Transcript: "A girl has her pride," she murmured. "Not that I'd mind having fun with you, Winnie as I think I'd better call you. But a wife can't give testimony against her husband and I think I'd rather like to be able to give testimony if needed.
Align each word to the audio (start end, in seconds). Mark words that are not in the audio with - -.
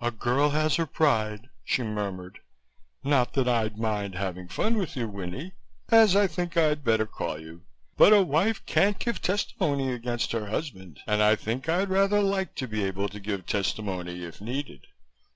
"A 0.00 0.12
girl 0.12 0.50
has 0.50 0.76
her 0.76 0.86
pride," 0.86 1.48
she 1.64 1.82
murmured. 1.82 2.38
"Not 3.02 3.32
that 3.32 3.48
I'd 3.48 3.78
mind 3.80 4.14
having 4.14 4.46
fun 4.46 4.78
with 4.78 4.94
you, 4.96 5.08
Winnie 5.08 5.54
as 5.88 6.14
I 6.14 6.28
think 6.28 6.56
I'd 6.56 6.84
better 6.84 7.04
call 7.04 7.40
you. 7.40 7.62
But 7.96 8.12
a 8.12 8.22
wife 8.22 8.64
can't 8.64 9.00
give 9.00 9.20
testimony 9.20 9.90
against 9.92 10.30
her 10.30 10.46
husband 10.50 11.00
and 11.04 11.20
I 11.20 11.34
think 11.34 11.68
I'd 11.68 11.88
rather 11.88 12.20
like 12.22 12.54
to 12.54 12.68
be 12.68 12.84
able 12.84 13.08
to 13.08 13.18
give 13.18 13.44
testimony 13.44 14.22
if 14.22 14.40
needed. 14.40 14.86